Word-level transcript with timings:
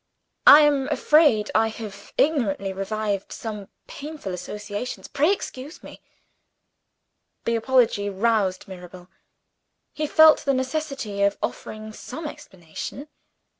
"I 0.47 0.61
am 0.61 0.87
afraid 0.87 1.51
I 1.53 1.67
have 1.67 2.11
ignorantly 2.17 2.73
revived 2.73 3.31
some 3.31 3.67
painful 3.85 4.33
associations. 4.33 5.07
Pray 5.07 5.31
excuse 5.31 5.83
me." 5.83 6.01
The 7.45 7.55
apology 7.55 8.09
roused 8.09 8.67
Mirabel: 8.67 9.09
he 9.93 10.07
felt 10.07 10.39
the 10.39 10.55
necessity 10.55 11.21
of 11.21 11.37
offering 11.43 11.93
some 11.93 12.25
explanation. 12.25 13.09